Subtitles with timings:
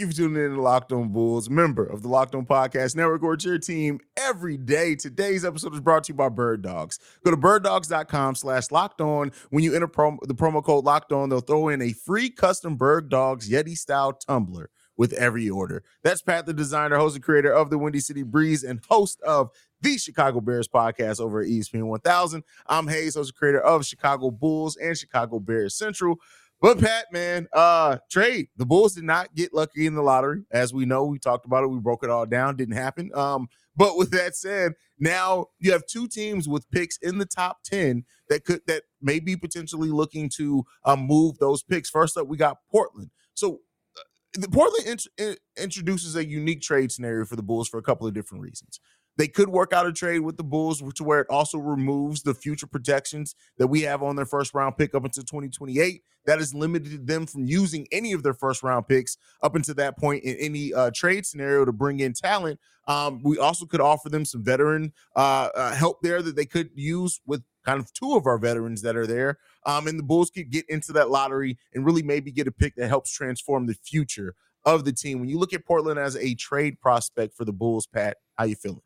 [0.00, 3.22] You for tuning in to Locked On Bulls, member of the Locked On Podcast Network,
[3.22, 4.94] or your team every day.
[4.94, 6.98] Today's episode is brought to you by Bird Dogs.
[7.22, 9.30] Go to birddogs.com slash locked on.
[9.50, 12.76] When you enter prom- the promo code locked on, they'll throw in a free custom
[12.76, 15.82] Bird Dogs Yeti style tumbler with every order.
[16.02, 19.50] That's Pat, the designer, host, and creator of the Windy City Breeze, and host of
[19.82, 22.42] the Chicago Bears podcast over at ESPN 1000.
[22.66, 26.16] I'm Haize, host and creator of Chicago Bulls and Chicago Bears Central.
[26.60, 28.48] But Pat, man, uh, trade.
[28.56, 30.44] The Bulls did not get lucky in the lottery.
[30.50, 31.68] As we know, we talked about it.
[31.68, 32.56] We broke it all down.
[32.56, 33.10] Didn't happen.
[33.14, 37.62] Um, but with that said, now you have two teams with picks in the top
[37.64, 41.88] 10 that could that may be potentially looking to um, move those picks.
[41.88, 43.10] First up, we got Portland.
[43.32, 43.60] So
[43.96, 44.02] uh,
[44.34, 48.12] the Portland int- introduces a unique trade scenario for the Bulls for a couple of
[48.12, 48.80] different reasons.
[49.20, 52.32] They could work out a trade with the Bulls to where it also removes the
[52.32, 56.02] future protections that we have on their first round pick up until 2028.
[56.24, 59.98] That has limited them from using any of their first round picks up until that
[59.98, 62.60] point in any uh, trade scenario to bring in talent.
[62.88, 66.70] Um, we also could offer them some veteran uh, uh, help there that they could
[66.74, 69.36] use with kind of two of our veterans that are there.
[69.66, 72.74] Um, and the Bulls could get into that lottery and really maybe get a pick
[72.76, 75.20] that helps transform the future of the team.
[75.20, 78.56] When you look at Portland as a trade prospect for the Bulls, Pat, how you
[78.56, 78.80] feeling?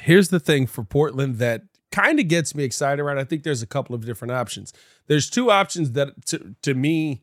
[0.00, 3.18] Here's the thing for Portland that kind of gets me excited, around.
[3.18, 4.72] I think there's a couple of different options.
[5.06, 7.22] There's two options that to, to me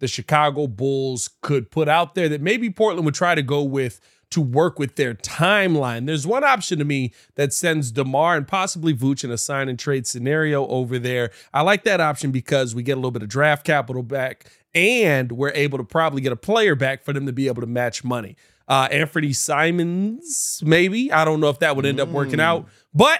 [0.00, 4.00] the Chicago Bulls could put out there that maybe Portland would try to go with
[4.30, 6.06] to work with their timeline.
[6.06, 9.78] There's one option to me that sends DeMar and possibly Vooch in a sign and
[9.78, 11.30] trade scenario over there.
[11.52, 15.32] I like that option because we get a little bit of draft capital back and
[15.32, 18.04] we're able to probably get a player back for them to be able to match
[18.04, 18.36] money.
[18.70, 21.10] Uh, Anfernee Simons, maybe.
[21.10, 23.18] I don't know if that would end up working out, but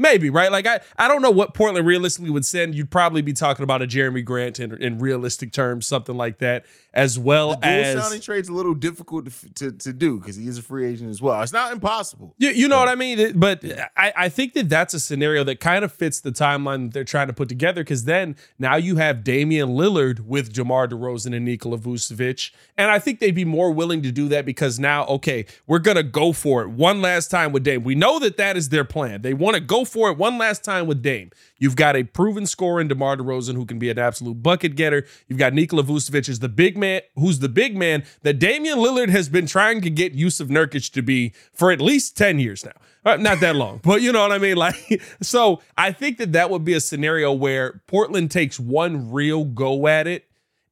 [0.00, 0.50] maybe, right?
[0.50, 2.74] Like I, I don't know what Portland realistically would send.
[2.74, 6.64] You'd probably be talking about a Jerami Grant in, in realistic terms, something like that,
[6.92, 10.48] as well the as signing trade's a little difficult to to, to do because he
[10.48, 11.40] is a free agent as well.
[11.42, 12.34] It's not impossible.
[12.38, 13.38] You, you know what I mean?
[13.38, 13.64] But
[13.96, 17.04] I, I think that that's a scenario that kind of fits the timeline that they're
[17.04, 21.44] trying to put together because then now you have Damian Lillard with DeMar DeRozan and
[21.44, 22.50] Nikola Vucevic.
[22.76, 25.96] And I think they'd be more willing to do that because now, okay, we're going
[25.96, 27.84] to go for it one last time with Dame.
[27.84, 29.22] We know that that is their plan.
[29.22, 31.30] They want to go for it one last time with Dame.
[31.58, 35.06] You've got a proven scorer in DeMar DeRozan who can be an absolute bucket getter.
[35.28, 39.10] You've got Nikola Vucevic is the big man, who's the big man that Damian Lillard
[39.10, 42.72] has been trying to get Jusuf Nurkic to be for at least 10 years now.
[43.04, 44.56] Uh, not that long, but you know what I mean?
[44.56, 49.44] Like, so I think that that would be a scenario where Portland takes one real
[49.44, 50.26] go at it.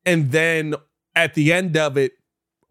[0.04, 0.74] And then
[1.14, 2.17] at the end of it,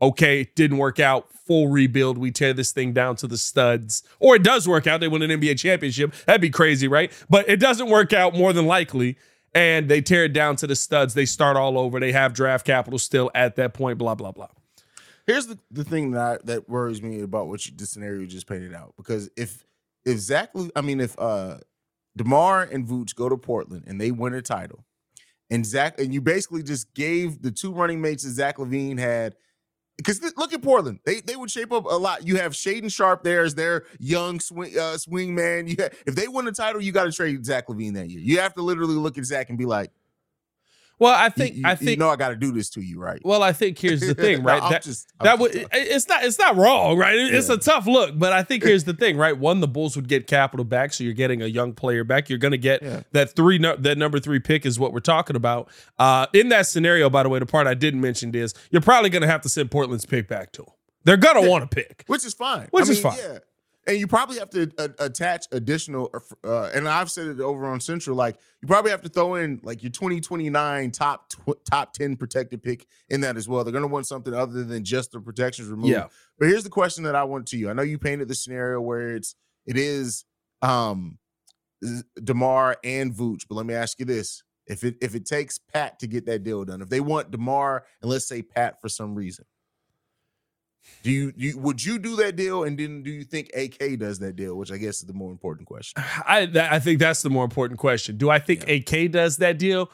[0.01, 1.31] okay, it didn't work out.
[1.31, 2.17] Full rebuild.
[2.17, 4.03] We tear this thing down to the studs.
[4.19, 4.99] Or it does work out.
[4.99, 6.13] They win an NBA championship.
[6.25, 7.11] That'd be crazy, right?
[7.29, 9.17] But it doesn't work out more than likely.
[9.55, 11.13] And they tear it down to the studs.
[11.13, 11.99] They start all over.
[11.99, 14.49] They have draft capital still at that point, blah, blah, blah.
[15.27, 18.47] Here's the, the thing that that worries me about what you, the scenario you just
[18.47, 19.65] painted out because if
[20.05, 21.57] if Zach, I mean if uh
[22.15, 24.85] Demar and Vooch go to Portland and they win a title,
[25.49, 29.35] and Zach and you basically just gave the two running mates that Zach LaVine had.
[29.97, 32.25] Because look at Portland, they they would shape up a lot.
[32.25, 35.67] You have Shaedon Sharpe there as their young swing uh, swing man.
[35.67, 35.75] You
[36.05, 38.19] if they win the title, you got to trade Zach LaVine that year.
[38.19, 39.91] You have to literally look at Zach and be like,
[40.99, 42.99] Well, I think you, I you think know I got to do this to you,
[42.99, 43.21] right?
[43.23, 44.61] Well, I think here's the thing, right?
[44.61, 45.67] I'm that just- that would talking.
[45.73, 47.15] it's not it's not wrong, right?
[47.15, 47.55] It's Yeah.
[47.55, 49.37] a tough look, but I think here's the thing, right?
[49.37, 52.29] One, the Bulls would get capital back, so you're getting a young player back.
[52.29, 53.01] You're going to get Yeah.
[53.11, 55.69] that three that number three pick is what we're talking about.
[55.99, 59.09] Uh, in that scenario, by the way, the part I didn't mention is you're probably
[59.09, 60.71] going to have to send Portland's pick back to them.
[61.03, 61.47] They're going to Yeah.
[61.49, 62.03] want to pick.
[62.07, 62.67] which is fine.
[62.71, 63.39] Which I is mean, fine.
[63.87, 66.13] And you probably have to uh, attach additional.
[66.43, 68.17] Uh, and I've said it over on Central.
[68.17, 72.61] Like you probably have to throw in like your 2029 top tw- top 10 protected
[72.61, 73.63] pick in that as well.
[73.63, 75.93] They're going to want something other than just the protections removed.
[75.93, 76.07] Yeah.
[76.37, 77.69] But here's the question that I want to you.
[77.69, 79.35] I know you painted the scenario where it's
[79.65, 80.25] it is
[80.61, 81.17] um
[82.21, 84.43] Demar and Vooch, but let me ask you this.
[84.65, 87.85] If it if it takes Pat to get that deal done, if they want Demar
[88.01, 89.45] and let's say Pat for some reason,
[91.03, 92.63] do you, you would you do that deal?
[92.63, 94.55] And then do you think AK does that deal?
[94.55, 96.03] Which I guess is the more important question.
[96.27, 98.17] I that, I think that's the more important question.
[98.17, 99.89] Do I think AK does that deal?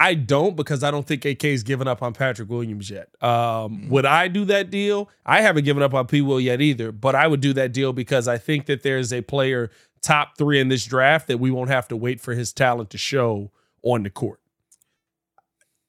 [0.00, 3.08] I don't because I don't think AK is giving up on Patrick Williams yet.
[3.22, 5.08] Um, Would I do that deal?
[5.26, 6.20] I haven't given up on P.
[6.20, 9.22] Will yet either, but I would do that deal because I think that there's a
[9.22, 12.90] player top three in this draft that we won't have to wait for his talent
[12.90, 13.50] to show
[13.82, 14.40] on the court.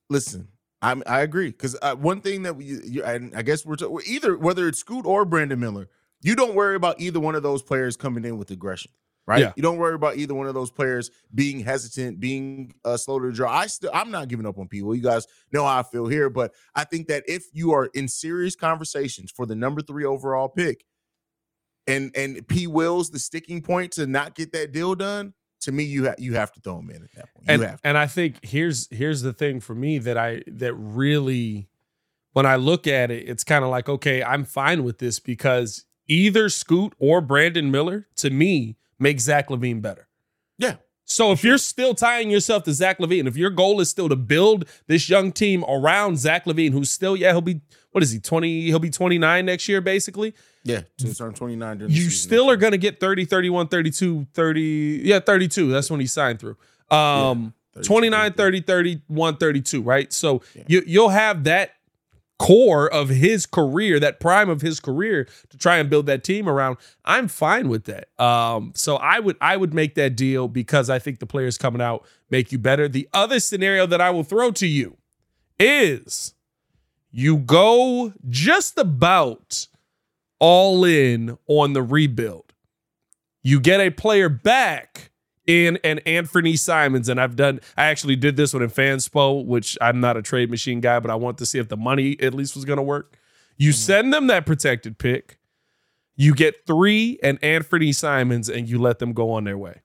[0.09, 0.47] Listen,
[0.81, 4.37] I'm, I agree because uh, one thing that we, you, I, I guess we're either
[4.37, 5.89] whether it's Scoot or Brandon Miller,
[6.21, 8.91] you don't worry about either one of those players coming in with aggression,
[9.27, 9.41] right?
[9.41, 9.53] Yeah.
[9.55, 13.31] You don't worry about either one of those players being hesitant, being uh, slow to
[13.31, 13.51] draw.
[13.51, 14.95] I still, I'm not giving up on people.
[14.95, 18.07] You guys know how I feel here, but I think that if you are in
[18.07, 20.85] serious conversations for the number three overall pick,
[21.87, 25.83] and and P Will's the sticking point to not get that deal done, to me,
[25.83, 27.47] you ha- you have to throw him in at that point.
[27.47, 27.87] You and, have to.
[27.87, 31.69] and I think here's here's the thing for me that I that really
[32.33, 35.85] when I look at it, it's kind of like, okay, I'm fine with this because
[36.07, 40.07] either Scoot or Brandon Miller, to me, make Zach LaVine better.
[40.57, 40.75] Yeah.
[41.09, 44.15] So if you're still tying yourself to Zach LaVine, if your goal is still to
[44.15, 47.61] build this young team around Zach LaVine, who's still, yeah, he'll be
[47.91, 50.35] what is he, 20, he'll be 29 next year, basically.
[50.63, 54.27] Yeah, to turn 29 during the You still are going to get 30, 31, 32,
[54.33, 55.01] 30.
[55.03, 55.71] Yeah, 32.
[55.71, 56.57] That's when he signed through.
[56.91, 60.13] Um, 32, 29, 30, 31, 32, right?
[60.13, 61.71] So you, you'll have that
[62.39, 66.49] core of his career, that prime of his career to try and build that team
[66.49, 66.77] around.
[67.05, 68.07] I'm fine with that.
[68.19, 71.81] Um, so I would I would make that deal because I think the players coming
[71.81, 72.87] out make you better.
[72.87, 74.97] The other scenario that I will throw to you
[75.59, 76.33] is
[77.11, 79.67] you go just about
[80.39, 82.53] all in on the rebuild.
[83.43, 85.08] You get a player back
[85.49, 87.59] in an Anfernee Simons, and I've done.
[87.75, 91.09] I actually did this one in Fanspo, which I'm not a trade machine guy, but
[91.09, 93.17] I want to see if the money at least was going to work.
[93.57, 93.77] You mm-hmm.
[93.77, 95.39] send them that protected pick.
[96.15, 99.81] You get three and Anfernee Simons, and you let them go on their way.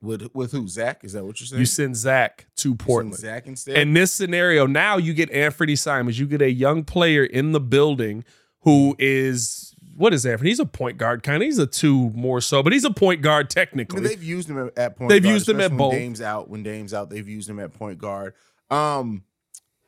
[0.00, 0.66] with with who?
[0.66, 1.04] Zach?
[1.04, 1.60] Is that what you're saying?
[1.60, 3.16] You send Zach to Portland.
[3.16, 3.76] Zach instead.
[3.76, 6.18] In this scenario, now you get Anthony Simons.
[6.18, 8.24] You get a young player in the building
[8.60, 9.00] who mm-hmm.
[9.00, 10.50] is what is Anthony?
[10.50, 11.46] He's a point guard, kind of.
[11.46, 14.00] He's a two more so, but he's a point guard I technically.
[14.00, 15.08] mean, they've used him at, point.
[15.10, 15.92] They've guard, used him at both.
[15.92, 16.48] Dame's out.
[16.48, 18.34] When Dame's out, they've used him at point guard.
[18.70, 19.24] Um,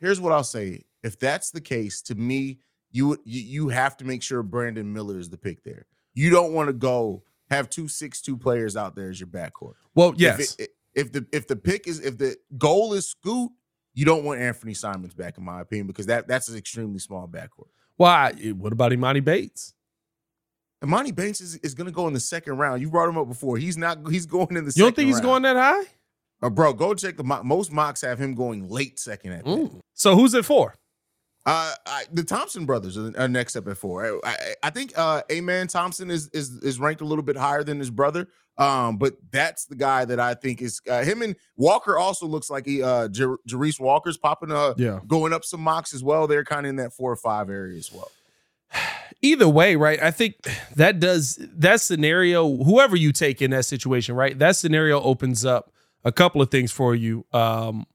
[0.01, 2.59] here's what I'll say: if that's the case, to me,
[2.91, 5.87] you would- you, have to make sure Brandon Miller is the pick there.
[6.15, 9.75] You don't want to go have two six two players out there as your backcourt.
[9.95, 13.53] well, If yes, it- If, the if the pick is if the goal is Scoot,
[13.95, 17.29] you don't want Anfernee Simons back, in my opinion, because that that's an extremely small
[17.29, 17.69] backcourt.
[17.97, 18.33] why?
[18.57, 19.75] what about Imani Bates?
[20.83, 22.81] Imani Banks is, is going to go in the second round.
[22.81, 23.57] You brought him up before.
[23.59, 23.99] He's not.
[24.11, 24.73] He's going in the.
[24.77, 25.25] You don't think he's round.
[25.25, 25.83] going that high?
[26.41, 29.45] Uh, bro, go check the mo- most mocks have him going late second at.
[29.45, 29.81] Mm.
[29.95, 30.75] So who's it for?
[31.47, 34.21] Uh, I, the Thompson brothers are, are next up at four.
[34.25, 37.65] I, I, I think uh, Amen Thompson is is is ranked a little bit higher
[37.65, 38.29] than his brother.
[38.59, 42.51] Um, but that's the guy that I think is uh, him and Walker also looks
[42.51, 44.99] like he uh Jer- Jarace Walker's popping uh Yeah.
[45.07, 46.27] going up some mocks as well.
[46.27, 48.11] They're kind of in that four or five area as well.
[49.21, 50.01] Either way, right?
[50.01, 50.37] I think
[50.77, 52.63] that does that scenario.
[52.63, 54.39] Whoever you take in that situation, right?
[54.39, 55.73] That scenario opens up
[56.05, 57.25] a couple of things for you.
[57.33, 57.87] Um,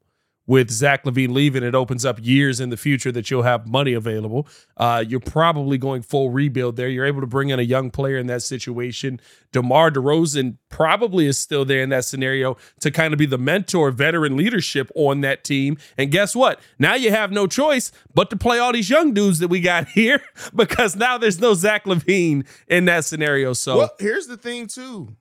[0.45, 3.94] with Zach LaVine leaving, it opens up years in the future that you'll have money
[3.94, 4.48] available.
[4.75, 6.90] Uh, you're probably going full rebuild there.
[6.90, 9.22] You're able to bring in a young player in that situation.
[9.54, 13.92] DeMar DeRozan probably is still there in that scenario to kind of be the mentor,
[13.92, 15.78] veteran leadership on that team.
[15.98, 16.60] And guess what?
[16.78, 19.88] Now you have no choice but to play all these young dudes that we got
[19.90, 20.22] here
[20.54, 23.54] because now there's no Zach LaVine in that scenario.
[23.54, 25.16] So Well, here's the thing too.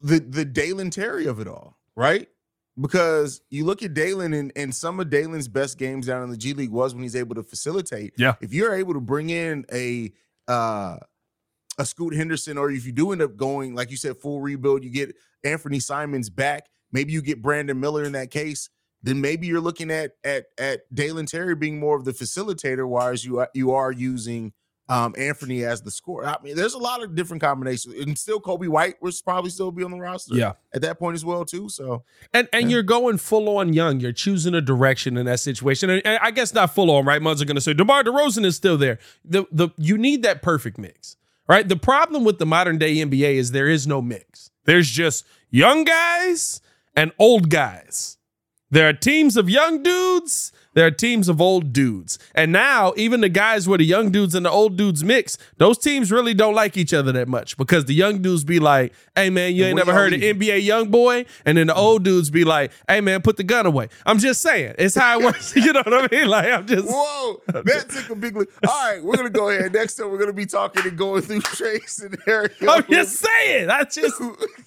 [0.00, 2.28] The the Dalen Terry of it all, right?
[2.80, 6.36] Because you look at Dalen and, and some of Dalen's best games down in the
[6.36, 8.14] G League was when he's able to facilitate.
[8.16, 8.34] Yeah.
[8.40, 10.12] If you're able to bring in a
[10.46, 10.98] uh
[11.78, 14.84] a Scoot Henderson, or if you do end up going, like you said, full rebuild,
[14.84, 15.14] you get
[15.44, 16.66] Anfernee Simons back.
[16.92, 18.68] Maybe you get Brandon Miller in that case.
[19.02, 23.24] Then maybe you're looking at at at Dalen Terry being more of the facilitator, whereas
[23.24, 24.52] you you are using
[24.88, 26.26] um, Anthony as the scorer.
[26.26, 29.70] I mean, there's a lot of different combinations, and still Coby White would probably still
[29.70, 30.34] be on the roster.
[30.34, 30.52] Yeah.
[30.74, 31.68] at that point as well too.
[31.68, 32.04] So
[32.34, 32.74] And and Yeah.
[32.76, 34.00] you're going full on young.
[34.00, 35.88] You're choosing a direction in that situation.
[35.90, 37.22] And, and I guess not full on, right?
[37.22, 38.98] Muds are going to say DeMar DeRozan is still there.
[39.24, 41.16] The the you need that perfect mix,
[41.48, 41.66] right?
[41.68, 44.50] The problem with the modern day NBA is there is no mix.
[44.64, 46.60] There's just young guys
[46.94, 48.17] and old guys.
[48.70, 50.52] There are teams of young dudes.
[50.74, 52.20] There are teams of old dudes.
[52.36, 55.76] And now, even the guys where the young dudes and the old dudes mix, those
[55.76, 59.28] teams really don't like each other that much because the young dudes be like, hey,
[59.28, 60.20] man, you ain't never heard of?
[60.20, 61.24] NBA young boy.
[61.44, 63.88] And then the old dudes be like, hey, man, put the gun away.
[64.06, 64.76] I'm just saying.
[64.78, 65.56] It's how it works.
[65.56, 66.28] you know what I mean?
[66.28, 66.86] Like, I'm just.
[66.86, 68.48] Whoa, that took a big leap.
[68.68, 69.72] All right, we're gonna go ahead.
[69.72, 72.50] Next up, we're gonna be talking and going through Trey scenario.
[72.68, 73.70] I'm just saying.
[73.70, 74.20] I just.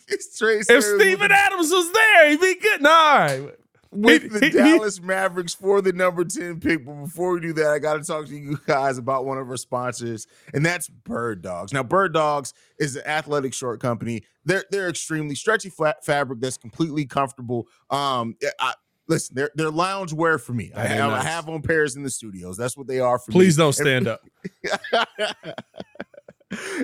[0.10, 2.81] it's Trey If scenarios Steven Adams was there, he'd be good.
[2.81, 3.55] No, all right.
[3.91, 6.86] With the Dallas Mavericks for the number 10 pick.
[6.86, 9.50] But before we do that, I got to talk to you guys about one of
[9.50, 11.74] our sponsors, and that's Bird Dogs.
[11.74, 14.24] Now, Bird Dogs is an athletic short company.
[14.45, 17.67] They're they're extremely stretchy flat fabric that's completely comfortable.
[17.89, 18.74] Um, I,
[19.07, 20.71] listen, they're they're lounge wear for me.
[20.75, 21.25] I have, nice.
[21.25, 22.57] I have on pairs in the studios.
[22.57, 23.63] That's what they are for Please me.
[23.63, 24.21] don't stand up.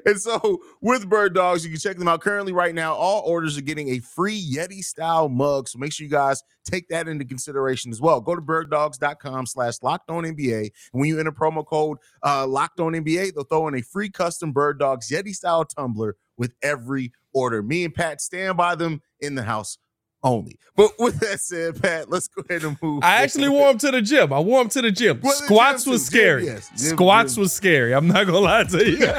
[0.06, 2.22] and so with Bird Dogs, you can check them out.
[2.22, 5.68] Currently, right now, all orders are getting a free Yeti style mug.
[5.68, 8.22] So make sure you guys take that into consideration as well.
[8.22, 10.60] Go to birddogs.com slash locked on NBA.
[10.60, 14.10] And when you enter promo code uh, locked on NBA, they'll throw in a free
[14.10, 17.62] custom Bird Dogs Yeti style tumbler with every order.
[17.64, 19.78] Me and Pat stand by them in the house
[20.24, 20.58] only.
[20.76, 23.04] But with that said, Pat, let's go ahead and move.
[23.04, 24.32] I actually wore him to the gym.
[24.32, 25.20] I wore him to the gym.
[25.22, 26.18] Well, Squats the gym was too.
[26.18, 26.46] scary.
[26.46, 26.70] Gym, yes.
[26.70, 27.94] Gym, Squats was scary.
[27.94, 28.98] I'm not gonna lie to you.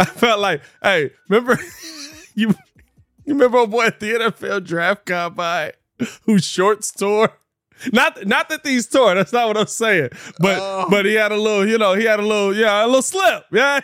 [0.00, 1.58] I felt like, hey, remember
[2.34, 2.54] you?
[3.24, 5.72] You remember a boy at the NFL draft combine
[6.24, 7.30] whose shorts tore?
[7.92, 9.14] Not not that these tore.
[9.14, 10.10] That's not what I'm saying.
[10.38, 10.86] But oh.
[10.88, 13.44] but he had a little, you know, he had a little, yeah, a little slip.
[13.52, 13.80] Yeah.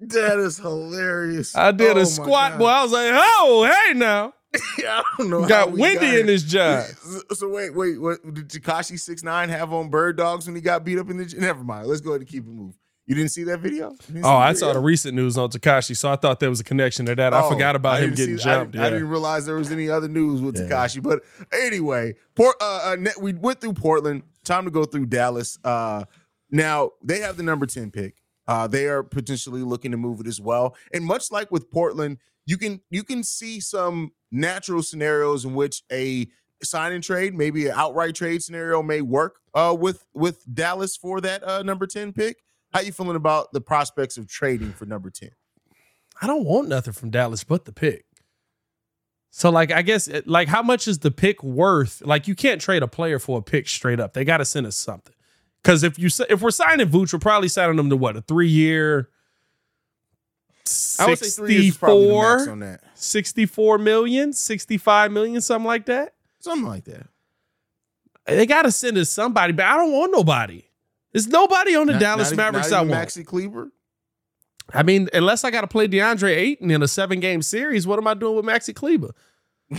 [0.00, 1.56] That is hilarious.
[1.56, 2.66] I did oh a squat, boy.
[2.66, 4.34] I was like, oh, hey now.
[4.78, 5.46] I don't know.
[5.46, 6.84] Got windy got in this job.
[7.32, 10.84] So wait, wait, what did Tekashi six nine have on bird dogs when he got
[10.84, 11.34] beat up in the?
[11.38, 11.86] Never mind.
[11.86, 12.74] Let's go ahead and keep it moving.
[13.06, 13.94] You didn't see that video?
[14.24, 14.66] Oh, I video?
[14.66, 17.32] saw the recent news on Tekashi, so I thought there was a connection to that.
[17.32, 18.74] Oh, I forgot about I him getting jumped.
[18.74, 18.86] I, yeah.
[18.86, 20.62] I, didn't realize there was any other news with yeah.
[20.62, 21.02] Tekashi.
[21.02, 21.22] But
[21.52, 24.22] anyway, Port, uh, uh, we went through Portland.
[24.44, 25.58] Time to go through Dallas.
[25.62, 26.04] Uh,
[26.50, 28.16] now they have the number ten pick.
[28.48, 30.76] Uh, they are potentially looking to move it as well.
[30.92, 35.82] And much like with Portland, you can you can see some natural scenarios in which
[35.92, 36.28] a
[36.62, 41.20] sign and trade, maybe an outright trade scenario may work uh, with with Dallas for
[41.20, 42.36] that uh, number 10 pick.
[42.72, 45.30] How you feeling about the prospects of trading for number 10?
[46.20, 48.04] I don't want nothing from Dallas but the pick.
[49.30, 52.00] So like I guess like how much is the pick worth?
[52.04, 54.14] Like you can't trade a player for a pick straight up.
[54.14, 55.15] They got to send us something.
[55.66, 58.48] Because if you if we're signing Vooch, we're probably signing him to what a three
[58.48, 59.08] year.
[60.64, 66.14] 64, 64 million, 65 million, something like that.
[66.38, 67.08] Something like that.
[68.26, 70.64] They got to send us somebody, but I don't want nobody.
[71.12, 73.08] There's nobody on the not, Dallas not Mavericks not I want.
[73.08, 73.70] Maxi Kleber.
[74.72, 77.98] I mean, unless I got to play DeAndre Ayton in a seven game series, what
[77.98, 79.14] am I doing with Maxi Kleber?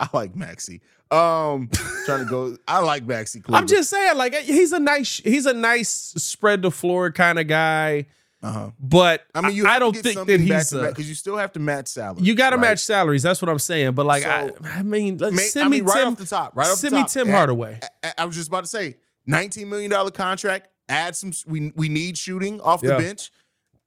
[0.00, 0.80] I like Maxi.
[1.10, 1.70] Um,
[2.04, 2.56] trying to go.
[2.66, 3.42] I like Maxi.
[3.48, 7.46] I'm just saying, like he's a nice, he's a nice spread the floor kind of
[7.46, 8.06] guy.
[8.42, 8.70] Uh-huh.
[8.78, 11.88] But I mean, you I don't think that he's because you still have to match
[11.88, 12.24] salaries.
[12.24, 12.68] You got to right?
[12.70, 13.22] match salaries.
[13.22, 13.92] That's what I'm saying.
[13.94, 16.26] But like, so, I, I, mean, may, send I mean, me right Tim, off the
[16.26, 17.08] top, right off send the top.
[17.08, 17.80] me Tim Hardaway.
[18.04, 18.96] I, I, was just about to say,
[19.26, 20.68] 19 million dollar contract.
[20.88, 21.32] Add some.
[21.46, 23.32] We we need shooting off the bench.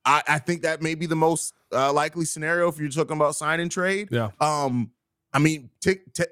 [0.03, 3.35] I, I think that may be the most uh, likely scenario if you're talking about
[3.35, 4.09] sign and trade.
[4.11, 4.31] Yeah.
[4.41, 4.91] Um,
[5.31, 6.23] I mean, t- t-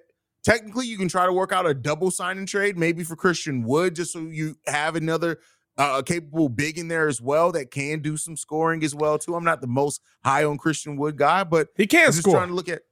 [0.48, 3.64] technically, you can try to work out a double sign and trade, maybe for Christian
[3.64, 5.40] Wood, just so you have another
[5.78, 9.36] uh, capable big in there as well that can do some scoring as well too.
[9.36, 12.36] I'm not the most high on Christian Wood guy, but he can score.
[12.36, 12.84] Trying to look at,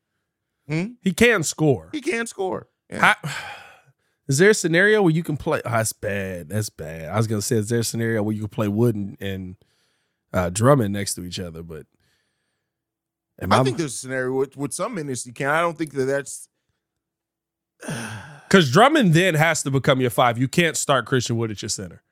[0.67, 0.88] hmm?
[1.01, 1.89] he can score.
[1.93, 2.67] He can score.
[2.89, 3.15] Yeah.
[3.24, 3.33] I,
[4.27, 5.62] is there a scenario where you can play?
[5.63, 6.50] Oh, that's bad.
[6.50, 7.09] That's bad.
[7.09, 9.55] I was gonna say, is there a scenario where you can play Wood and, and
[10.33, 11.63] uh, Drummond next to each other?
[11.63, 11.85] But
[13.41, 15.47] I, I think there's a scenario with, with some minutes you can.
[15.47, 16.50] I don't think that that's
[18.48, 20.38] because Drummond then has to become your five.
[20.38, 22.03] You can't start Christian Wood at your center.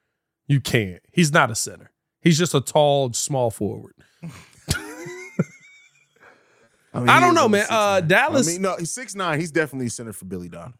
[0.47, 1.01] You can't.
[1.11, 1.91] He's not a center.
[2.21, 3.95] He's just a tall, small forward.
[6.95, 7.65] I, mean, I don't know, man.
[7.69, 8.47] Uh, Dallas.
[8.47, 9.39] I mean, no, he's six nine.
[9.39, 10.75] He's definitely center for Billy Donovan.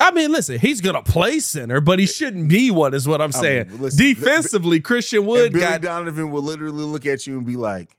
[0.00, 3.32] I mean, listen, he's gonna play center, but he shouldn't be one, is what I'm
[3.32, 3.68] saying.
[3.68, 7.46] I mean, listen, Defensively, Christian Wood Billy got Donovan will literally look at you and
[7.46, 7.96] be like,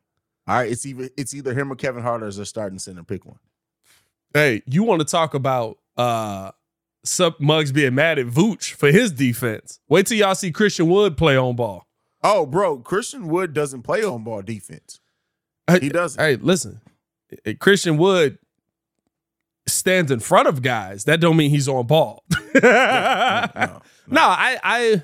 [0.47, 3.03] all right, it's either it's either him or Kevin Hart as a starting center.
[3.03, 3.39] Pick one.
[4.33, 6.51] Hey, you want to talk about uh
[7.03, 9.79] Sup Mugs being mad at Vooch for his defense.
[9.87, 11.87] Wait till y'all see Christian Wood play on ball.
[12.23, 14.99] Oh, bro, Christian Wood doesn't play on ball defense.
[15.79, 16.21] He doesn't.
[16.21, 16.81] Hey, listen,
[17.59, 18.39] Christian Wood
[19.67, 21.05] stands in front of guys.
[21.05, 22.23] That don't mean he's on ball.
[22.55, 23.81] yeah, no, no, no.
[24.07, 25.03] no, I, I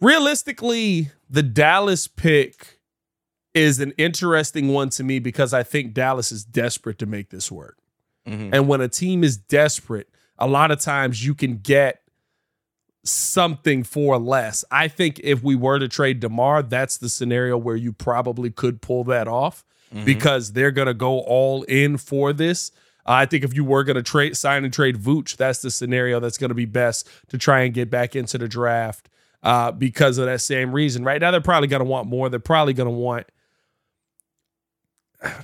[0.00, 2.80] realistically the Dallas pick
[3.54, 7.50] is an interesting one to me because I think Dallas is desperate to make this
[7.50, 7.78] work.
[8.26, 8.54] Mm-hmm.
[8.54, 12.02] And when a team is desperate, a lot of times you can get
[13.04, 14.64] something for less.
[14.70, 18.82] I think if we were to trade DeMar, that's the scenario where you probably could
[18.82, 19.64] pull that off
[19.94, 20.04] mm-hmm.
[20.04, 22.72] because they're going to go all in for this.
[23.06, 25.70] Uh, I think if you were going to trade sign and trade Vooch, that's the
[25.70, 29.08] scenario that's going to be best to try and get back into the draft
[29.42, 31.04] uh, because of that same reason.
[31.04, 32.28] Right now, they're probably going to want more.
[32.28, 33.26] They're probably going to want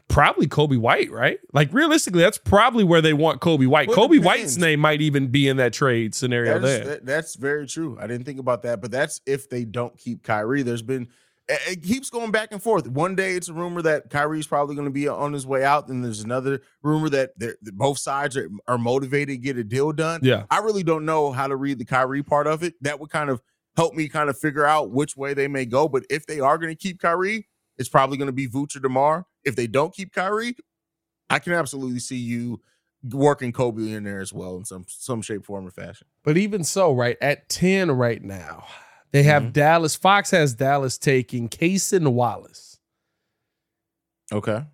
[0.09, 1.39] probably Coby White, right?
[1.53, 3.89] Like realistically, that's probably where they want Coby White.
[3.89, 4.25] Well, depends.
[4.25, 6.85] White's name might even be in that trade scenario That is- there.
[6.95, 7.97] that- that's very true.
[8.01, 10.63] I didn't think about that, but that's if they don't keep Kyrie.
[10.63, 11.09] There's been
[11.49, 12.87] it it keeps going back and forth.
[12.87, 15.89] One day it's a rumor that Kyrie's probably going to be on his way out,
[15.89, 19.91] and there's another rumor that, that both sides are, are motivated to get a deal
[19.93, 20.21] done.
[20.23, 20.45] Yeah.
[20.51, 22.75] I really don't know how to read the Kyrie part of it.
[22.81, 23.41] That would kind of
[23.77, 25.89] help me kind of figure out which way they may go.
[25.89, 28.81] But if they are going to keep Kyrie, it's probably going to be Vooch or
[28.81, 29.27] DeMar.
[29.45, 30.57] If they don't keep Kyrie,
[31.31, 32.61] I can absolutely see you
[33.11, 36.07] working Coby in there as well in some some shape, form, or fashion.
[36.23, 38.65] But even so, right at 10 right now,
[39.11, 39.53] they have Mhm.
[39.55, 39.97] Dallas.
[39.97, 42.79] Fox has Dallas taking Cason Wallace,
[44.33, 44.65] Okay.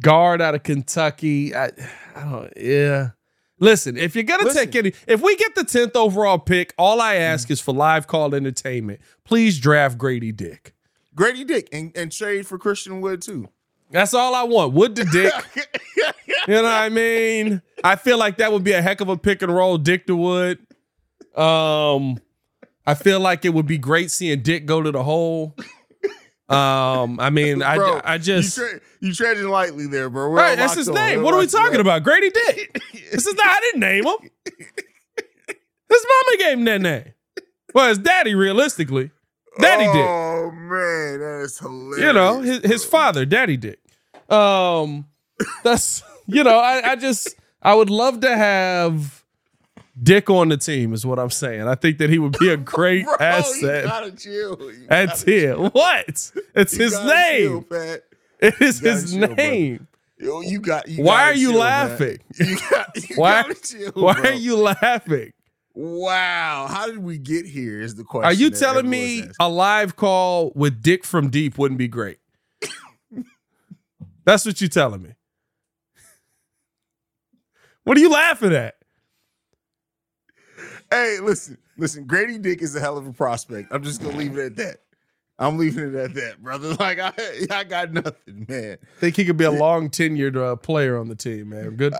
[0.00, 1.54] Guard out of Kentucky.
[1.54, 1.66] I,
[2.14, 3.10] I don't, yeah.
[3.58, 4.64] Listen, if you're gonna Listen.
[4.70, 8.06] take any, if we get the 10th overall pick, all I ask is for live
[8.06, 9.00] call entertainment.
[9.24, 10.74] Please draft Grady Dick.
[11.16, 13.48] Grady Dick and, and trade for Christian Wood too.
[13.90, 14.72] That's all I want.
[14.74, 15.32] Wood to Dick.
[16.48, 17.60] You know what I mean?
[17.82, 20.14] I feel like that would be a heck of a pick and roll, Dick to
[20.14, 20.58] Wood.
[21.34, 22.20] Um,
[22.86, 25.56] I feel like it would be great seeing Dick go to the hole.
[26.48, 30.30] Um, I mean, Bro, I I just you, tra- you treading lightly there, bro.
[30.30, 30.56] We're right.
[30.56, 31.18] That's his name.
[31.18, 32.04] We're What are we talking about?
[32.04, 32.80] Grady Dick.
[33.10, 33.46] This is not.
[33.46, 34.30] I didn't name him.
[35.88, 37.12] His mama gave him that name.
[37.74, 39.10] Well, his daddy, realistically,
[39.60, 40.06] Daddy Dick.
[40.08, 42.00] Oh man, that is hilarious.
[42.06, 43.78] you know his, his father daddy dick
[44.30, 45.06] um
[45.62, 49.24] that's you know I, I just i would love to have
[50.02, 52.56] dick on the team is what i'm saying i think that he would be a
[52.74, 54.58] great Bro, you asset gotta chill.
[54.72, 56.32] You gotta 10 what it's
[56.76, 58.02] You his chill, name Pat.
[58.40, 59.34] it is his chill, bro.
[59.36, 60.88] name Yo, you got.
[60.88, 65.32] You why are you chill, laughing You got, Why- chill, why are you laughing
[65.78, 67.82] Wow, how did we get here?
[67.82, 68.24] Is the question.
[68.24, 69.34] are you telling me asking.
[69.38, 72.18] a live call with dick from deep wouldn't be great
[74.24, 75.10] that's what you're telling me
[77.84, 78.76] what are you laughing at
[80.90, 82.04] Hey, listen, listen.
[82.04, 83.68] Grady Dick is a hell of a prospect.
[83.72, 84.76] I'm just gonna leave it at that.
[85.38, 86.74] I'm leaving it at that, brother.
[86.80, 87.12] Like I,
[87.50, 88.78] I got nothing, man.
[88.98, 91.76] think he could be a long tenured uh, player on the team, man.
[91.76, 91.94] Good,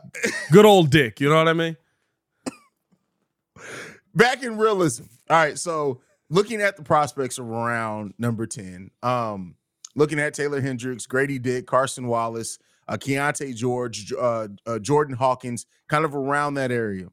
[0.53, 1.21] good old Dick.
[1.21, 1.77] You know what I mean?
[4.17, 5.05] Back in realism.
[5.29, 6.01] All right, so
[6.31, 9.57] looking at the prospects around number ten, um,
[9.95, 15.67] looking at Taylor Hendricks, Grady Dick, Carson Wallace, uh, Keyonte George, uh, uh, Jordan Hawkins,
[15.89, 17.09] kind of around that area.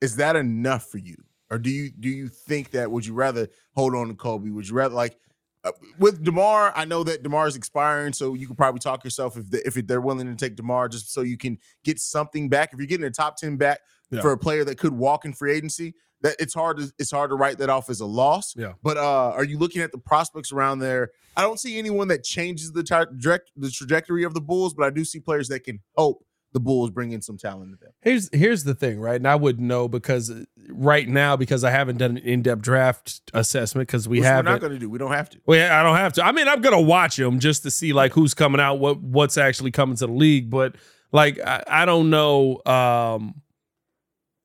[0.00, 1.16] Is that enough for you,
[1.48, 4.50] or do you do you think that would you rather hold on to Kobe?
[4.50, 5.16] Would you rather like
[5.62, 6.72] uh, with Demar?
[6.74, 9.74] I know that Demar is expiring, so you could probably talk yourself if the, if
[9.86, 12.72] they're willing to take Demar, just so you can get something back.
[12.72, 13.78] If you're getting a top ten back
[14.10, 14.20] Yeah.
[14.20, 17.30] for a player that could walk in free agency, that it's hard to it's hard
[17.30, 18.54] to write that off as a loss.
[18.56, 18.72] Yeah.
[18.82, 21.10] But uh, are you looking at the prospects around there?
[21.36, 24.86] I don't see anyone that changes the tra- direct the trajectory of the Bulls, but
[24.86, 27.92] I do see players that can help the Bulls bring in some talent to them.
[28.00, 29.16] Here's here's the thing, right?
[29.16, 32.62] And I wouldn't know because uh, right now because I haven't done an in depth
[32.62, 34.46] draft assessment because we haven't.
[34.46, 34.88] not going to do.
[34.88, 35.40] We don't have to.
[35.46, 36.24] Well, yeah, I don't have to.
[36.24, 39.36] I mean, I'm gonna watch them just to see like who's coming out, what what's
[39.36, 40.48] actually coming to the league.
[40.48, 40.76] But
[41.12, 42.62] like, I, I don't know.
[42.64, 43.42] Um,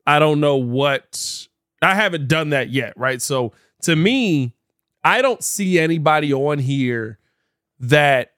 [0.10, 1.48] I don't know what.
[1.84, 3.22] I haven't done that yet, right?
[3.22, 3.52] So
[3.84, 4.56] to me,
[5.04, 7.20] I don't see anybody on here
[7.80, 8.34] that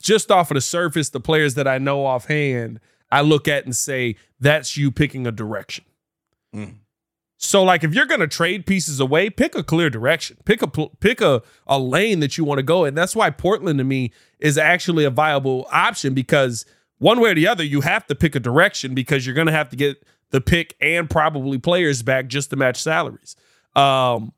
[0.00, 2.78] just off of the surface, the players that I know offhand,
[3.10, 5.84] I look at and say that's you picking a direction.
[6.54, 6.76] Mm.
[7.36, 10.36] So like if you're going to trade pieces away, pick a clear direction.
[10.44, 13.78] Pick a pick a a lane that you want to go and that's why Portland
[13.78, 16.64] to me is actually a viable option because
[16.98, 19.52] one way or the other you have to pick a direction because you're going to
[19.52, 23.36] have to get the pick and probably players back just to match salaries.
[23.74, 24.32] Um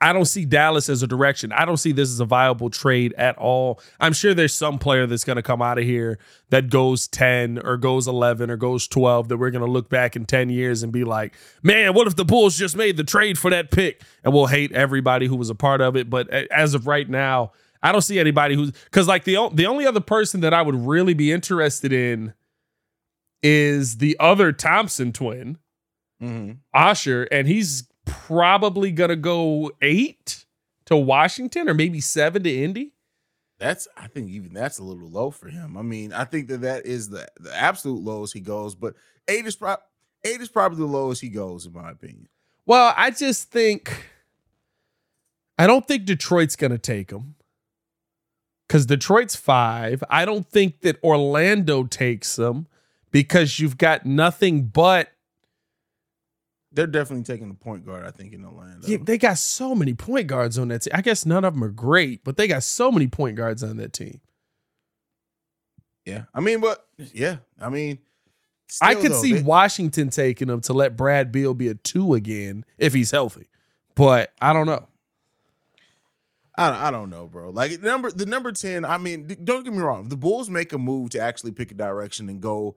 [0.00, 1.52] I don't see Dallas as a direction.
[1.52, 3.80] I don't see this as a viable trade at all.
[3.98, 6.18] I'm sure there's some player that's going to come out of here
[6.50, 10.14] that goes 10 or goes 11 or goes 12 that we're going to look back
[10.14, 13.38] in 10 years and be like, man, what if the Bulls just made the trade
[13.38, 14.02] for that pick?
[14.22, 16.08] And we'll hate everybody who was a part of it.
[16.08, 17.50] But as of right now,
[17.82, 20.74] I don't see anybody who's because like the, the only other person that I would
[20.76, 22.34] really be interested in
[23.42, 25.58] is the other Thompson twin.
[26.22, 26.52] Mm-hmm.
[26.78, 30.46] Ausar, and he's probably gonna go eight
[30.86, 32.92] to Washington or maybe seven to Indy.
[33.58, 35.76] That's I think even that's a little low for him.
[35.76, 38.94] I mean, I think that that is the the absolute lowest he goes, but
[39.28, 39.76] eight is pro-
[40.24, 42.28] eight is probably the lowest he goes in my opinion.
[42.66, 44.06] Well, I just think
[45.58, 47.34] I don't think Detroit's gonna take him
[48.66, 50.02] because Detroit's five.
[50.08, 52.66] I don't think that Orlando takes him
[53.10, 55.10] because you've got nothing but
[56.72, 58.86] They're definitely taking the point guard, I think, in Orlando.
[58.86, 60.92] Yeah, they got so many point guards on that team.
[60.94, 63.78] I guess none of them are great, but they got so many point guards on
[63.78, 64.20] that team.
[66.04, 66.24] Yeah.
[66.34, 67.98] I mean, but yeah, I mean,
[68.80, 72.14] I could though, see they- Washington taking him to let Brad Beal be a two
[72.14, 73.48] again if he's healthy.
[73.94, 74.86] But I don't know.
[76.56, 77.50] I don't, I don't know, bro.
[77.50, 78.84] Like number the number ten.
[78.84, 80.08] I mean, don't get me wrong.
[80.08, 82.76] The Bulls make a move to actually pick a direction and go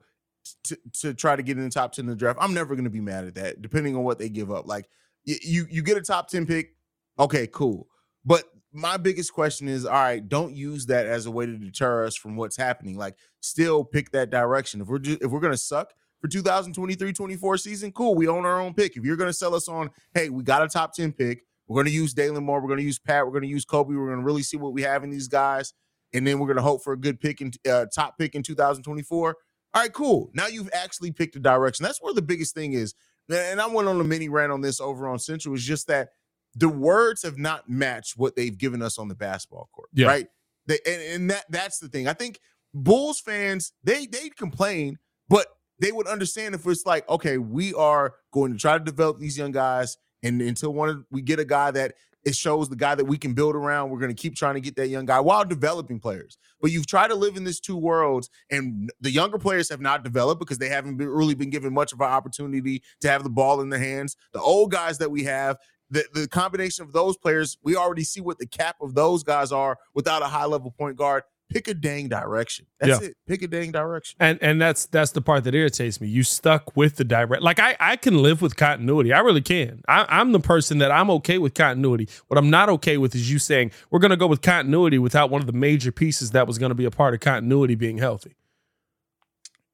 [0.64, 2.38] to, to try to get in the top ten of the draft.
[2.40, 4.66] I'm never going to be mad at that, depending on what they give up.
[4.66, 4.88] Like
[5.24, 6.74] you, you get a top ten pick.
[7.18, 7.88] Okay, cool.
[8.24, 12.04] But my biggest question is, all right, don't use that as a way to deter
[12.04, 12.96] us from what's happening.
[12.96, 14.80] Like, still pick that direction.
[14.80, 18.14] If we're just, if we're gonna suck for 2023-24 season, cool.
[18.14, 18.96] We own our own pick.
[18.96, 21.90] If you're gonna sell us on, hey, we got a top 10 pick, we're gonna
[21.90, 24.56] use Dalen Moore, we're gonna use Pat, we're gonna use Coby, we're gonna really see
[24.56, 25.74] what we have in these guys,
[26.14, 29.36] and then we're gonna hope for a good pick in uh, top pick in 2024.
[29.74, 30.30] All right, cool.
[30.34, 31.84] Now you've actually picked a direction.
[31.84, 32.94] That's where the biggest thing is.
[33.32, 35.54] And I went on a mini rant on this over on Central.
[35.54, 36.10] Is just that
[36.54, 39.88] the words have not matched what they've given us on the basketball court.
[39.94, 40.08] Yeah.
[40.08, 40.26] Right.
[40.66, 42.06] They, and, and that that's the thing.
[42.06, 42.40] I think
[42.74, 45.46] Bulls fans they they complain, but
[45.78, 49.38] they would understand if it's like, okay, we are going to try to develop these
[49.38, 52.94] young guys, and until one of, we get a guy that it shows the guy
[52.94, 55.20] that we can build around, we're going to keep trying to get that young guy
[55.20, 56.38] while developing players.
[56.60, 60.04] But you've tried to live in this two worlds, and the younger players have not
[60.04, 63.30] developed because they haven't been, really been given much of an opportunity to have the
[63.30, 64.16] ball in their hands.
[64.32, 65.58] The old guys that we have,
[65.90, 69.52] the, the combination of those players, we already see what the cap of those guys
[69.52, 71.24] are without a high level point guard.
[71.52, 72.66] Pick a dang direction.
[72.80, 73.08] That's Yeah.
[73.08, 73.16] it.
[73.26, 74.16] Pick a dang direction.
[74.20, 76.08] And and that's that's the part that irritates me.
[76.08, 77.42] You stuck with the direct.
[77.42, 79.12] Like I I can live with continuity.
[79.12, 79.82] I really can.
[79.88, 82.08] I, I'm the person that I'm okay with continuity.
[82.28, 85.30] What I'm not okay with is you saying we're going to go with continuity without
[85.30, 87.98] one of the major pieces that was going to be a part of continuity being
[87.98, 88.34] healthy,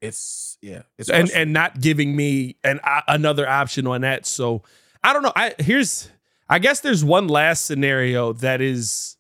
[0.01, 0.83] It's yeah.
[0.97, 4.27] It's and and not giving me an uh, another option on that.
[4.27, 4.63] So
[5.03, 5.33] I don't know.
[5.35, 6.09] I here's
[6.49, 9.17] I guess there's one last scenario that is.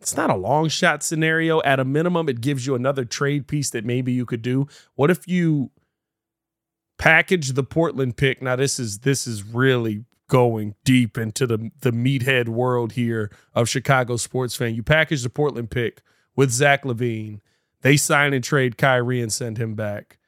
[0.00, 1.60] It's not a long shot scenario.
[1.62, 4.66] At a minimum, it gives you another trade piece that maybe you could do.
[4.94, 5.70] What if you
[6.98, 8.40] package the Portland pick?
[8.40, 13.68] Now this is this is really going deep into the the meathead world here of
[13.68, 14.74] Chicago sports fan.
[14.74, 16.00] You package the Portland pick
[16.34, 17.40] with Zach LaVine.
[17.82, 20.18] They sign and trade Kyrie and send him back.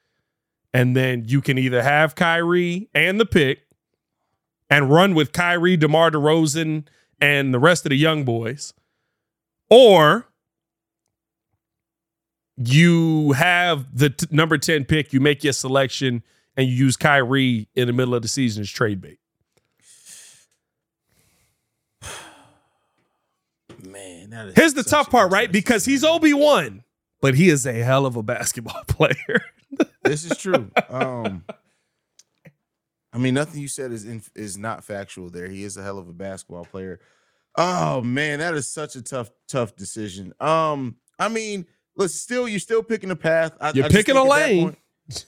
[0.73, 3.67] And then you can either have Kyrie and the pick
[4.69, 6.87] and run with Kyrie, DeMar DeRozan,
[7.21, 8.73] and the rest of the young boys.
[9.75, 10.27] Or
[12.57, 16.21] you have the t- number 10 pick, you make your selection,
[16.55, 19.17] and you use Kyrie in the middle of the season as trade bait.
[23.83, 24.29] man.
[24.29, 25.51] That is Here's the tough part, right?
[25.51, 26.03] Because he's.
[26.03, 26.83] Obi Wan,
[27.19, 29.41] but he is a hell of a basketball player.
[30.03, 30.69] This is true.
[30.87, 31.45] Um,
[33.11, 35.31] I mean, nothing you said is in, is not factual.
[35.31, 36.99] There, he is a hell of a basketball player.
[37.55, 40.33] Oh man, that is such a tough, tough decision.
[40.39, 43.53] Um, I mean, let's still, you're still picking a path.
[43.61, 44.63] I, You're I picking a lane.
[44.63, 44.77] point-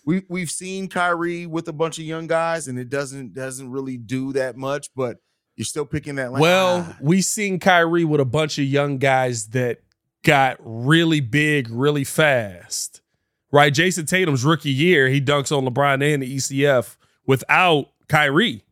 [0.05, 3.97] we we've seen Kyrie with a bunch of young guys, and it doesn't doesn't really
[3.97, 4.89] do that much.
[4.95, 5.17] But
[5.57, 6.41] you're still picking that lane.
[6.41, 9.79] Well, Ah, we seen Kyrie with a bunch of young guys that
[10.23, 13.01] got really big really fast.
[13.51, 13.71] Right?
[13.73, 16.95] Jayson Tatum's rookie year, he dunks on LeBron and the ECF
[17.27, 18.63] without Kyrie.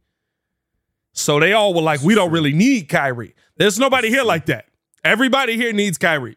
[1.13, 3.35] So they all were like, we don't really need Kyrie.
[3.57, 4.65] There's nobody here like that.
[5.03, 6.35] Everybody here needs Kyrie.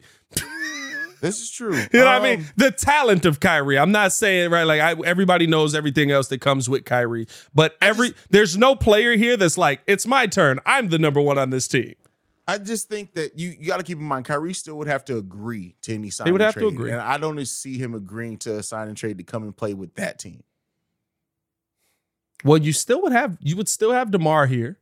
[1.20, 1.74] this is true.
[1.92, 2.46] You know what I Um, mean?
[2.56, 3.78] The talent of Kyrie.
[3.78, 7.76] I'm not saying right like I, everybody knows everything else that comes with Kyrie, but
[7.80, 10.60] every there's no player here that's like it's my turn.
[10.66, 11.94] I'm the number one on this team.
[12.48, 15.04] I just think that you, you got to keep in mind Kyrie still would have
[15.06, 16.26] to agree to any sign.
[16.28, 16.92] He would have to agree.
[16.92, 19.74] and I don't see him agreeing to a sign and trade to come and play
[19.74, 20.44] with that team.
[22.44, 24.78] Well, you still would have you would still have Demar here.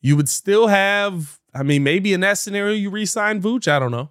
[0.00, 1.40] You would still have.
[1.54, 3.66] I mean, maybe in that scenario you re-sign Vooch.
[3.66, 4.10] I don't know.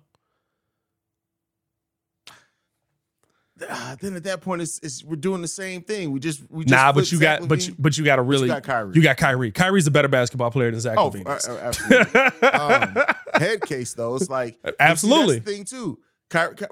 [4.01, 6.11] Then at that point, it's, it's we're doing the same thing.
[6.11, 8.21] We just we just Nah, but you Zach got but you, but you got to
[8.21, 8.95] really you got Kyrie.
[8.95, 9.51] you got Kyrie.
[9.51, 11.25] Kyrie's a better basketball player than Zach oh, LaVine.
[11.25, 12.49] uh, uh, absolutely.
[12.49, 12.97] um,
[13.33, 15.39] head case though, it's like and see, that's Absolutely.
[15.39, 15.99] thing too.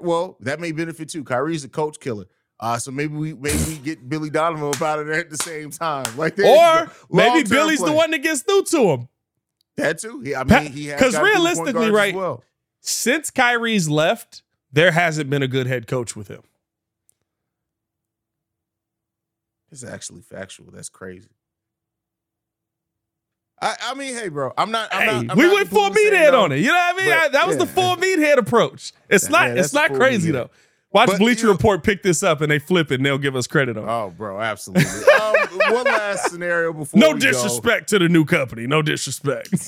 [0.00, 1.24] Well, that may benefit too.
[1.24, 2.26] Kyrie's a coach killer.
[2.60, 5.36] Uh, so maybe we maybe we get Billy Donovan up out of there at the
[5.36, 6.16] same time.
[6.16, 9.08] Like Or maybe Billy's the one that gets through to him.
[9.76, 10.20] That too.
[10.20, 12.44] He, I mean, he has 'cause gotta do point realistically, right, Well,
[12.80, 16.42] Since Kyrie's left, there hasn't been a good head coach with him.
[19.72, 20.70] it's actually factual.
[20.70, 21.28] That's crazy.
[23.60, 24.88] I, I mean, hey, bro, I'm not.
[24.92, 26.42] I'm Hey, not I'm we not went full meathead no.
[26.44, 26.58] on it.
[26.58, 27.08] You know what I mean?
[27.10, 27.72] But, I- that was the yeah.
[27.72, 28.92] full meathead approach.
[29.08, 29.58] It's That- not.
[29.58, 30.32] it's not crazy meathead.
[30.34, 30.50] though.
[30.94, 33.18] Watch But, Bleacher you know- Report pick this up and they flip it and they'll
[33.18, 33.88] give us credit on it.
[33.90, 34.84] Oh, bro, absolutely.
[34.84, 35.34] um,
[35.74, 38.68] one last scenario before no we go disrespect to the new company.
[38.68, 39.48] No disrespect.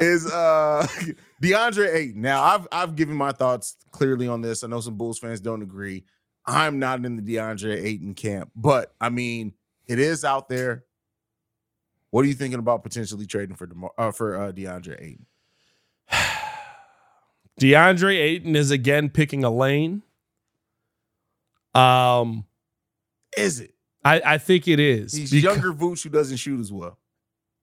[0.00, 0.86] is uh
[1.42, 2.22] DeAndre Ayton.
[2.22, 4.64] Now I've I've given my thoughts clearly on this.
[4.64, 6.04] I know some Bulls fans don't agree.
[6.46, 9.52] I'm not in the DeAndre Ayton camp, but I mean
[9.86, 10.84] it is out there.
[12.10, 15.26] What are you thinking about potentially trading for DeMar- uh, for uh, DeAndre Ayton?
[17.60, 20.02] DeAndre Ayton is again picking a lane.
[21.74, 22.44] Um,
[23.36, 23.74] Is it?
[24.04, 25.12] I, I think it is.
[25.12, 26.98] He's Beca- younger Vooch who doesn't shoot as well.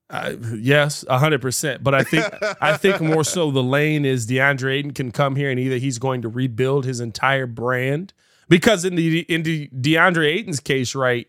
[0.09, 1.83] Uh, yes, hundred percent.
[1.83, 2.25] But I think
[2.61, 5.97] I think more so the lane is DeAndre Ayton can come here and either he's
[5.97, 8.13] going to rebuild his entire brand
[8.49, 11.27] because in the in the DeAndre Ayton's case, right,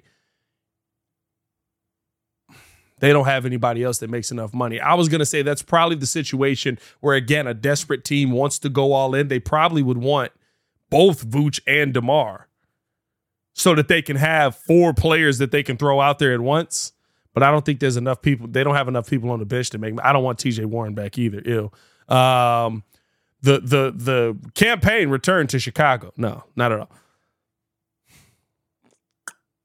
[3.04, 4.80] they don't have anybody else that makes enough money.
[4.80, 8.68] I was gonna say that's probably the situation where again a desperate team wants to
[8.68, 9.28] go all in.
[9.28, 10.32] They probably would want
[10.90, 12.48] both Vooch and Demar
[13.52, 16.92] so that they can have four players that they can throw out there at once.
[17.32, 18.46] But I don't think there's enough people.
[18.46, 19.94] They don't have enough people on the bench to make.
[20.02, 20.64] I don't want T.J.
[20.66, 21.42] Warren back either.
[21.44, 22.14] Ew.
[22.14, 22.84] Um,
[23.42, 26.12] the the the campaign returned to Chicago.
[26.16, 26.90] No, not at all.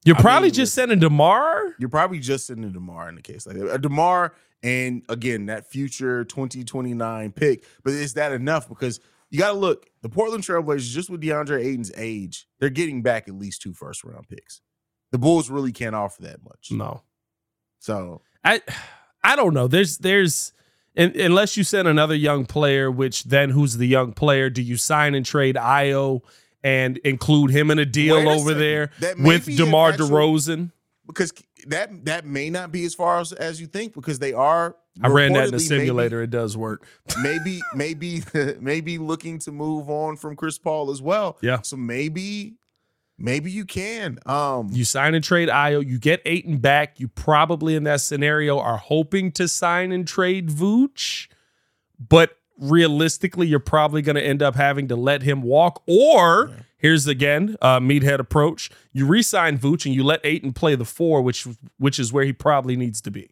[0.06, 1.76] You're I probably mean, just sending Demar.
[1.80, 3.70] You're probably just sending Demar in the case like that.
[3.70, 4.34] Uh, Demar
[4.64, 7.66] and again that future 2029 pick.
[7.84, 8.68] But is that enough?
[8.70, 9.88] Because you got to look.
[10.02, 14.04] The Portland Trailblazers, just with DeAndre Ayton's age, they're getting back at least two first
[14.04, 14.62] round picks.
[15.12, 16.70] The Bulls really can't offer that much.
[16.72, 17.04] No,
[17.80, 18.62] So I
[19.24, 19.68] I don't know.
[19.68, 20.54] There's there's
[20.98, 24.50] un- unless you send another young player, which then who's the young player?
[24.50, 26.22] Do you sign and trade Ayo
[26.64, 30.72] and include him in a deal Wait over there with DeMar actual- DeRozan?
[31.08, 31.34] because
[31.68, 34.76] that that may not be as far as, as you think because they are.
[35.02, 36.22] I ran that in the reportedly maybe- simulator.
[36.22, 36.86] it does work.
[37.22, 38.22] maybe maybe
[38.60, 41.38] maybe looking to move on from Chris Paul as well.
[41.42, 41.62] Yeah.
[41.64, 42.56] So maybe
[43.18, 44.20] maybe you can.
[44.26, 45.86] Um You sign and trade Ayo.
[45.86, 47.00] You get Ayton back.
[47.00, 51.28] You probably in that scenario are hoping to sign and trade Vooch,
[51.98, 55.82] but realistically, you're probably going to end up having to let him walk.
[55.88, 60.86] Or here's again uh, meathead approach: you re-sign Vooch and you let Ayton play the
[60.86, 63.30] four, which which is where he probably needs to be.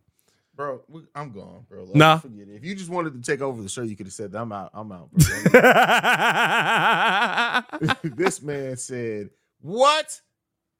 [0.55, 0.81] bro,
[1.13, 1.83] I'm gone, bro.
[1.83, 2.17] Like, Nah.
[2.17, 2.55] forget it.
[2.55, 4.71] If you just wanted to take over the show, you could have said I'm out.
[4.73, 5.25] I'm out, bro.
[8.15, 9.29] this man said,
[9.61, 10.19] "What?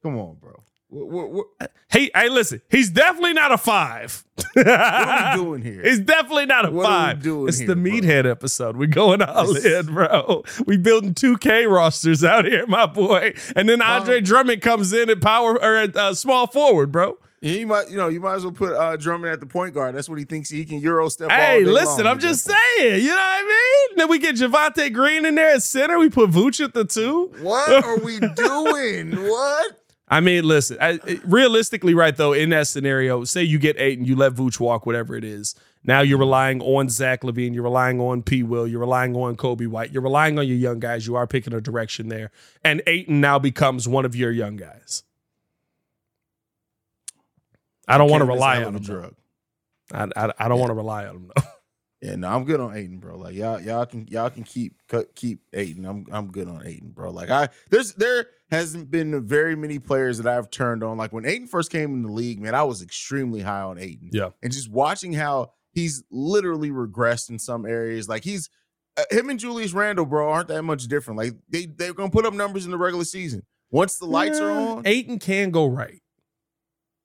[0.04, 0.64] Come on, bro.
[0.90, 4.24] What, what, what, hey, hey, listen, he's definitely not a five.
[4.54, 5.84] what are we doing here?
[5.84, 7.24] He's definitely not a What are we five.
[7.24, 7.92] doing it's here, the bro?
[7.92, 8.78] meathead episode.
[8.78, 10.44] We're going all This- in, bro.
[10.66, 13.34] We building 2K rosters out here, my boy.
[13.56, 17.18] And then Andre Um, Drummond comes in at power or at uh, small forward, bro.
[17.42, 19.94] You might, you know, you might as well put uh, Drummond at the point guard.
[19.94, 21.30] That's what he thinks he can Euro step.
[21.30, 23.02] all Hey, listen, long I'm just saying.
[23.04, 23.44] You know what I
[23.90, 23.98] mean?
[23.98, 26.00] Then we get Javonte Green in there at center.
[26.00, 27.32] We put Vooch at the two.
[27.42, 29.12] What are we doing?
[29.28, 29.77] what?
[30.10, 30.78] I mean, listen.
[30.80, 34.60] I, realistically, right though, in that scenario, say you get eight and you let Vooch
[34.60, 35.54] walk, whatever it is.
[35.84, 37.54] Now you're relying on Zach LaVine.
[37.54, 38.44] You're relying on P.
[38.44, 38.68] Will.
[38.68, 39.92] You're relying on Coby White.
[39.92, 41.08] You're relying on your young guys.
[41.08, 42.32] You are picking a direction there,
[42.64, 45.04] and Ayton now becomes one of your young guys.
[47.88, 48.76] I don't want to rely on him.
[48.76, 49.16] a drug.
[49.94, 51.44] I, I, I don't want to rely on him though.
[52.02, 53.18] Yeah, no, I'm good on Ayton, bro.
[53.18, 55.86] Like y'all, y'all can y'all can keep cut keep Ayton.
[55.86, 57.10] I'm I'm good on Ayton, bro.
[57.10, 60.98] Like I there's there hasn't been very many players that I've turned on.
[60.98, 64.10] Like when Ayton first came in the league, man, I was extremely high on Aiden.
[64.12, 64.30] Yeah.
[64.44, 68.08] And just watching how he's literally regressed in some areas.
[68.08, 68.50] Like he's
[68.96, 71.18] uh, him and Julius Randle, bro, aren't that much different.
[71.18, 73.44] Like they they're gonna put up numbers in the regular season.
[73.72, 76.02] Once the lights are on, Ayton can go right.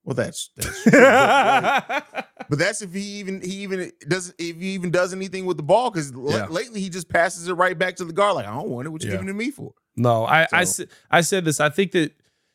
[0.04, 0.92] Well, that's that's true.
[0.92, 5.46] but, like, but that's if he even he even doesn't if he even does anything
[5.46, 6.46] with the ball because Yeah.
[6.50, 8.90] lately he just passes it right back to the guard like I don't want it.
[8.90, 9.14] What you Yeah.
[9.16, 9.72] giving it to me for?
[9.96, 11.60] No, I I, So- said I said this.
[11.60, 12.12] I think that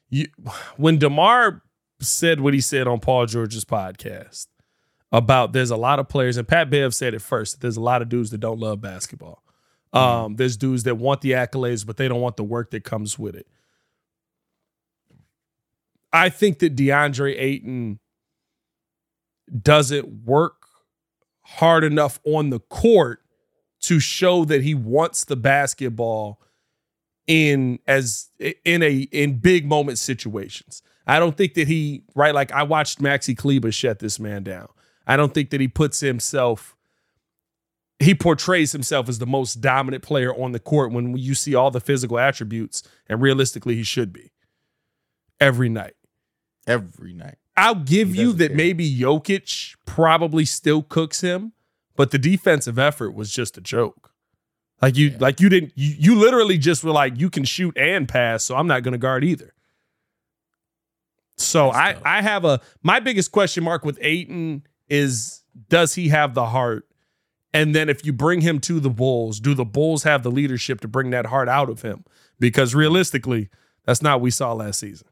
[0.09, 0.27] you
[0.75, 1.61] when Demar
[1.99, 4.47] said what he said on Paul George's podcast
[5.11, 7.53] about there's a lot of players, and Pat Bev said it first.
[7.55, 9.41] that There's a lot of dudes that don't love basketball.
[9.93, 13.17] Um, there's dudes that want the accolades, but they don't want the work that comes
[13.17, 13.47] with it.
[16.17, 17.99] I think that DeAndre Ayton
[19.61, 20.55] doesn't work
[21.41, 23.21] hard enough on the court
[23.81, 26.41] to show that he wants the basketball
[27.27, 28.29] in as
[28.65, 30.81] in a in big moment situations.
[31.05, 34.67] I don't think that he right like I watched Maxi Kleber shut this man down.
[35.05, 36.75] I don't think that he puts himself
[37.99, 41.69] he portrays himself as the most dominant player on the court when you see all
[41.69, 44.31] the physical attributes and realistically he should be
[45.39, 45.93] every night.
[46.67, 47.37] Every night.
[47.55, 48.55] I'll give you that care.
[48.57, 51.53] maybe Jokic probably still cooks him,
[51.95, 54.11] but the defensive effort was just a joke.
[54.81, 55.17] Like you, Yeah.
[55.19, 58.55] like you didn't, you, you literally just were like, you can shoot and pass, so
[58.55, 59.53] I'm not going to guard either.
[61.37, 66.33] So I I have a my biggest question mark with Ayton is does he have
[66.33, 66.87] the heart?
[67.53, 70.81] And then if you bring him to the Bulls, do the Bulls have the leadership
[70.81, 72.03] to bring that heart out of him?
[72.39, 73.49] Because realistically,
[73.85, 75.07] that's not what we saw last season.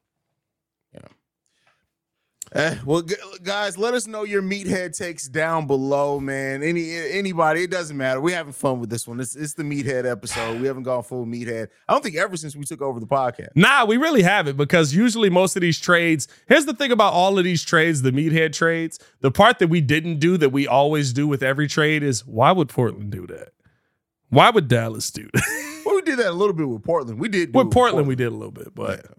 [2.55, 6.63] Eh, well, g- guys, let us know your meathead takes down below, man.
[6.63, 8.21] Any anybody, it doesn't matter.
[8.21, 9.19] We're having fun with this one.
[9.19, 10.61] It's, it's the meathead episode.
[10.61, 11.67] We haven't gone full meathead.
[11.89, 13.49] I don't think ever since we took over the podcast.
[13.55, 16.29] Nah, we really haven't because usually most of these trades.
[16.47, 18.99] Here's the thing about all of these trades, the meathead trades.
[19.19, 22.53] The part that we didn't do that we always do with every trade is why
[22.53, 23.49] would Portland do that?
[24.29, 25.81] Why would Dallas do that?
[25.85, 27.19] Well, we did that a little bit with Portland.
[27.19, 29.11] We did do it with Portland, we did a little bit, but Yeah.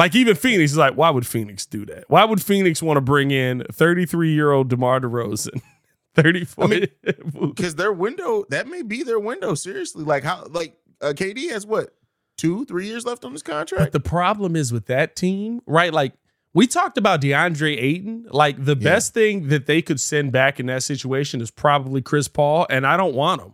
[0.00, 2.04] Like even Phoenix is like, why would Phoenix do that?
[2.08, 5.60] Why would Phoenix want to bring in 33 year old DeMar DeRozan,
[6.14, 6.64] 34?
[6.64, 6.86] I mean,
[7.54, 9.54] because their window that may be their window.
[9.54, 11.94] Seriously, like how like uh, KD has what
[12.38, 15.92] two, three years left on his contract But the problem is with that team, right?
[15.92, 16.14] Like
[16.54, 18.26] we talked about DeAndre Ayton.
[18.30, 18.82] Like the Yeah.
[18.92, 22.86] best thing that they could send back in that situation is probably Chris Paul, and
[22.86, 23.52] I don't want him.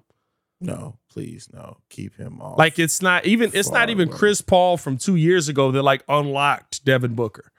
[0.61, 2.59] No, please, no, keep him off.
[2.59, 4.19] Like it's not even it's not even away.
[4.19, 7.53] Chris Paul from two years ago that like unlocked Devin Booker.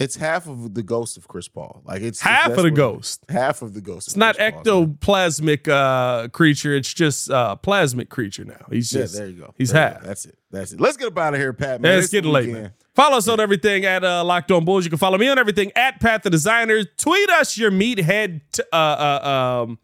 [0.00, 1.82] it's half of the ghost of Chris Paul.
[1.86, 3.24] Like it's Half of the ghost.
[3.28, 4.08] Half of the ghost.
[4.08, 6.74] It's of not Chris Paul, ectoplasmic uh creature.
[6.74, 8.66] It's just uh plasmic creature now.
[8.70, 9.54] He's Yeah, just there you go.
[9.56, 10.00] he's There half.
[10.02, 10.06] go.
[10.08, 10.38] That's it.
[10.50, 10.80] That's it.
[10.80, 11.80] Let's get up out of here, Pat.
[11.80, 11.92] Man.
[11.92, 12.72] Yeah, it's It's getting late, man.
[12.94, 14.84] Follow us on everything at uh, Locked On Bulls.
[14.84, 16.84] You can follow me on everything at Pat the Designer.
[16.84, 19.78] Tweet us your meathead t- uh, uh, um,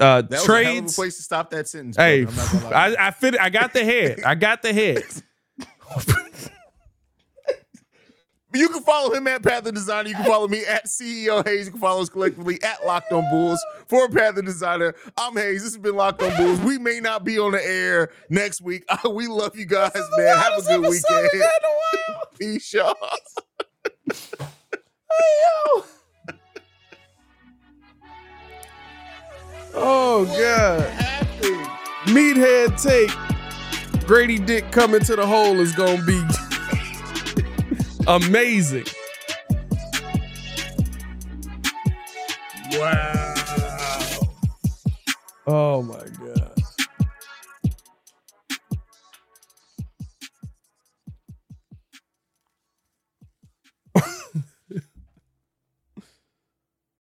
[0.00, 0.94] uh, That was a hell of a trades.
[0.94, 1.96] place to stop that sentence.
[1.96, 2.26] Hey.
[2.26, 2.72] I'm not gonna lie.
[2.98, 3.40] I, I fit.
[3.40, 4.22] I got the head.
[4.24, 5.02] I got the head.
[8.54, 10.08] You can follow him at Pat the Designer.
[10.08, 11.66] You can follow me at CEO Haize.
[11.66, 13.62] You can follow us collectively at Locked On Bulls.
[13.88, 15.62] For Pat the Designer, I'm Haize.
[15.62, 16.58] This has been Locked On Bulls.
[16.60, 18.84] We may not be on the air next week.
[19.12, 20.36] we love you guys, man.
[20.38, 21.30] Have a good weekend.
[22.38, 22.96] Peace, y'all.
[29.74, 30.82] Oh god.
[32.06, 33.10] Meathead take.
[34.06, 36.22] Gradey Dick coming to the hole is gonna be
[38.06, 38.86] amazing.
[42.72, 43.34] Wow.
[45.46, 46.37] Oh my god.